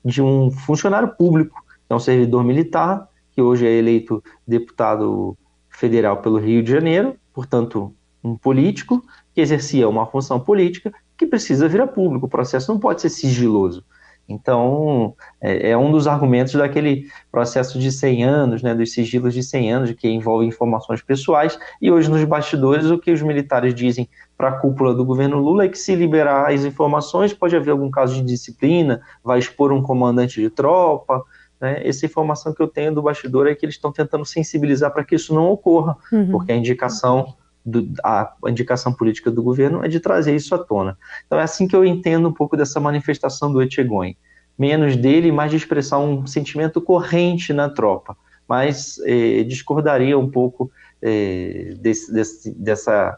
de 0.04 0.22
um 0.22 0.50
funcionário 0.50 1.10
público, 1.10 1.62
é 1.90 1.96
um 1.96 2.00
servidor 2.00 2.44
militar, 2.44 3.08
que 3.32 3.42
hoje 3.42 3.68
é 3.68 3.72
eleito 3.72 4.24
deputado 4.48 5.38
federal 5.70 6.18
pelo 6.18 6.38
Rio 6.38 6.64
de 6.64 6.72
Janeiro, 6.72 7.16
portanto, 7.34 7.94
um 8.24 8.36
político 8.36 9.04
que 9.34 9.42
exercia 9.42 9.88
uma 9.88 10.06
função 10.06 10.40
política 10.40 10.92
que 11.18 11.26
precisa 11.26 11.68
vir 11.68 11.82
a 11.82 11.88
público. 11.88 12.26
O 12.26 12.30
processo 12.30 12.72
não 12.72 12.80
pode 12.80 13.02
ser 13.02 13.10
sigiloso. 13.10 13.84
Então, 14.30 15.16
é, 15.42 15.72
é, 15.72 15.78
um 15.78 15.92
dos 15.92 16.08
argumentos 16.08 16.54
daquele 16.54 17.08
processo 17.32 17.80
de 17.80 17.92
100 17.92 18.24
anos, 18.24 18.62
né, 18.62 18.76
dos 18.76 18.94
sigilos 18.94 19.34
de 19.34 19.42
100 19.42 19.74
anos, 19.74 19.92
que 19.92 20.08
envolve 20.08 20.46
informações 20.46 21.02
pessoais, 21.02 21.58
e 21.82 21.92
hoje 21.92 22.10
nos 22.10 22.24
bastidores 22.24 22.86
o 22.86 23.00
que 23.00 23.12
os 23.12 23.24
militares 23.24 23.74
dizem 23.74 24.08
para 24.38 24.50
a 24.50 24.52
cúpula 24.52 24.94
do 24.94 25.04
governo 25.04 25.40
Lula 25.40 25.66
é 25.66 25.68
que 25.68 25.78
se 25.78 25.96
liberar 25.96 26.50
as 26.52 26.64
informações 26.64 27.34
pode 27.34 27.56
haver 27.56 27.72
algum 27.72 27.90
caso 27.90 28.16
de 28.16 28.22
disciplina, 28.22 29.02
vai 29.24 29.40
expor 29.40 29.72
um 29.72 29.82
comandante 29.82 30.40
de 30.40 30.50
tropa, 30.50 31.24
né, 31.60 31.82
essa 31.86 32.06
informação 32.06 32.54
que 32.54 32.62
eu 32.62 32.68
tenho 32.68 32.94
do 32.94 33.02
bastidor 33.02 33.48
é 33.48 33.56
que 33.56 33.66
eles 33.66 33.76
estão 33.76 33.92
tentando 33.92 34.26
sensibilizar 34.26 34.94
para 34.94 35.04
que 35.04 35.16
isso 35.16 35.34
não 35.34 35.50
ocorra, 35.50 35.98
uhum. 36.14 36.32
porque 36.32 36.52
a 36.52 36.56
indicação 36.56 37.34
do, 37.66 37.88
a 38.04 38.34
indicação 38.48 38.94
política 38.94 39.30
do 39.30 39.44
governo 39.44 39.84
é 39.84 39.88
de 39.88 40.00
trazer 40.00 40.36
isso 40.36 40.54
à 40.56 40.58
tona. 40.58 40.98
Então 41.26 41.40
é 41.40 41.44
assim 41.44 41.68
que 41.68 41.76
eu 41.76 41.86
entendo 41.86 42.28
um 42.28 42.34
pouco 42.34 42.56
dessa 42.56 42.80
manifestação 42.80 43.52
do 43.52 43.62
Etchegoin. 43.62 44.16
Menos 44.58 44.96
dele, 44.96 45.32
mais 45.32 45.52
de 45.52 45.58
expressar 45.58 46.00
um 46.00 46.26
sentimento 46.28 46.82
corrente 46.82 47.54
na 47.54 47.70
tropa. 47.70 48.18
Mas 48.48 49.00
eh, 49.06 49.44
discordaria 49.44 50.18
um 50.18 50.30
pouco 50.30 50.72
eh, 51.02 51.76
desse, 51.80 52.12
desse, 52.12 52.52
dessa 52.52 53.18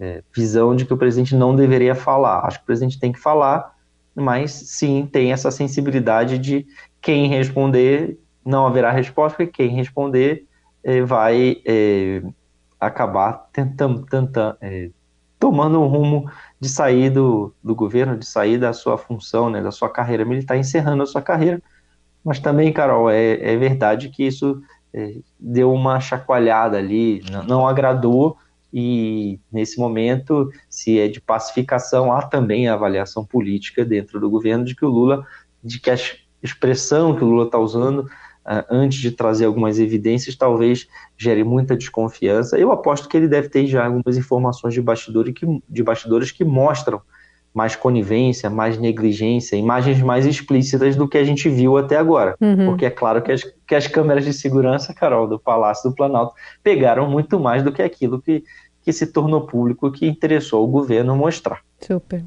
eh, 0.00 0.22
visão 0.34 0.74
de 0.74 0.84
que 0.84 0.92
o 0.92 0.96
presidente 0.96 1.34
não 1.34 1.54
deveria 1.54 1.94
falar. 1.94 2.40
Acho 2.44 2.58
que 2.58 2.64
o 2.64 2.66
presidente 2.66 2.98
tem 2.98 3.12
que 3.12 3.20
falar, 3.20 3.72
mas 4.14 4.52
sim 4.52 5.08
tem 5.10 5.32
essa 5.32 5.50
sensibilidade 5.50 6.38
de 6.38 6.66
quem 7.00 7.28
responder 7.28 8.18
não 8.44 8.66
haverá 8.66 8.90
resposta, 8.90 9.42
e 9.42 9.46
quem 9.46 9.70
responder 9.70 10.44
eh, 10.82 11.02
vai 11.02 11.62
eh, 11.64 12.22
acabar 12.86 13.48
tentando, 13.52 14.04
tentando 14.06 14.56
é, 14.60 14.90
tomando 15.38 15.78
um 15.78 15.86
rumo 15.86 16.30
de 16.58 16.68
sair 16.68 17.10
do, 17.10 17.52
do 17.62 17.74
governo, 17.74 18.16
de 18.16 18.24
sair 18.24 18.56
da 18.56 18.72
sua 18.72 18.96
função, 18.96 19.50
né, 19.50 19.62
da 19.62 19.70
sua 19.70 19.90
carreira 19.90 20.24
militar, 20.24 20.56
encerrando 20.56 21.02
a 21.02 21.06
sua 21.06 21.20
carreira. 21.20 21.60
Mas 22.24 22.38
também, 22.38 22.72
Carol, 22.72 23.10
é, 23.10 23.34
é 23.34 23.56
verdade 23.56 24.08
que 24.08 24.24
isso 24.24 24.62
é, 24.92 25.16
deu 25.38 25.70
uma 25.70 26.00
chacoalhada 26.00 26.78
ali, 26.78 27.22
não, 27.30 27.42
não, 27.42 27.68
agradou, 27.68 28.38
e 28.72 29.38
nesse 29.52 29.78
momento, 29.78 30.50
se 30.68 30.98
é 30.98 31.08
de 31.08 31.20
pacificação, 31.20 32.10
há 32.10 32.22
também 32.22 32.66
a 32.66 32.74
avaliação 32.74 33.24
política 33.24 33.84
dentro 33.84 34.18
do 34.18 34.30
governo 34.30 34.64
de 34.64 34.74
que 34.74 34.84
o 34.84 34.88
Lula, 34.88 35.26
de 35.62 35.78
que 35.78 35.90
a 35.90 35.96
expressão 36.42 37.14
que 37.14 37.22
o 37.22 37.28
Lula 37.28 37.44
está 37.44 37.58
usando 37.58 38.08
antes 38.70 38.98
de 38.98 39.10
trazer 39.10 39.46
algumas 39.46 39.78
evidências, 39.78 40.36
talvez 40.36 40.86
gere 41.16 41.42
muita 41.42 41.76
desconfiança. 41.76 42.58
Eu 42.58 42.70
aposto 42.70 43.08
que 43.08 43.16
ele 43.16 43.28
deve 43.28 43.48
ter 43.48 43.66
já 43.66 43.86
algumas 43.86 44.16
informações 44.16 44.74
de, 44.74 44.82
bastidor 44.82 45.32
que, 45.32 45.46
de 45.68 45.82
bastidores 45.82 46.30
que 46.30 46.44
mostram 46.44 47.00
mais 47.54 47.76
conivência, 47.76 48.50
mais 48.50 48.76
negligência, 48.78 49.54
imagens 49.54 50.02
mais 50.02 50.26
explícitas 50.26 50.96
do 50.96 51.08
que 51.08 51.16
a 51.16 51.22
gente 51.22 51.48
viu 51.48 51.78
até 51.78 51.96
agora. 51.96 52.36
Uhum. 52.40 52.66
Porque 52.66 52.84
é 52.84 52.90
claro 52.90 53.22
que 53.22 53.30
as, 53.30 53.44
que 53.66 53.74
as 53.76 53.86
câmeras 53.86 54.24
de 54.24 54.32
segurança, 54.32 54.92
Carol, 54.92 55.28
do 55.28 55.38
Palácio 55.38 55.88
do 55.88 55.94
Planalto, 55.94 56.34
pegaram 56.64 57.08
muito 57.08 57.38
mais 57.38 57.62
do 57.62 57.70
que 57.70 57.80
aquilo 57.80 58.20
que, 58.20 58.42
que 58.82 58.92
se 58.92 59.06
tornou 59.06 59.46
público, 59.46 59.90
que 59.92 60.04
interessou 60.04 60.64
o 60.64 60.66
governo 60.66 61.14
mostrar. 61.16 61.60
Super. 61.80 62.24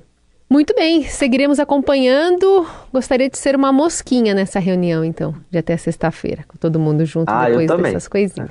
Muito 0.49 0.73
bem, 0.73 1.03
seguiremos 1.03 1.59
acompanhando. 1.59 2.65
Gostaria 2.91 3.29
de 3.29 3.37
ser 3.37 3.55
uma 3.55 3.71
mosquinha 3.71 4.33
nessa 4.33 4.59
reunião, 4.59 5.03
então, 5.03 5.35
de 5.51 5.57
até 5.57 5.75
sexta-feira, 5.75 6.45
com 6.47 6.57
todo 6.57 6.79
mundo 6.79 7.05
junto 7.05 7.29
ah, 7.29 7.47
depois 7.47 7.67
dessas 7.67 8.07
coisinhas. 8.07 8.49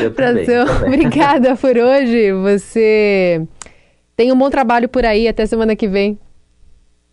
Eu 0.00 0.14
também, 0.14 0.44
eu 0.44 0.66
também. 0.66 0.86
obrigada 0.88 1.56
por 1.56 1.76
hoje. 1.76 2.32
Você 2.32 3.46
tem 4.16 4.32
um 4.32 4.38
bom 4.38 4.48
trabalho 4.48 4.88
por 4.88 5.04
aí. 5.04 5.28
Até 5.28 5.44
semana 5.44 5.76
que 5.76 5.86
vem. 5.86 6.18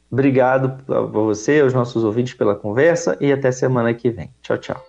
Obrigado 0.10 0.82
a 0.94 1.02
você, 1.02 1.60
aos 1.60 1.74
nossos 1.74 2.04
ouvintes 2.04 2.34
pela 2.36 2.56
conversa 2.56 3.18
e 3.20 3.34
até 3.34 3.52
semana 3.52 3.94
que 3.94 4.10
vem. 4.10 4.30
Tchau, 4.42 4.58
tchau. 4.58 4.86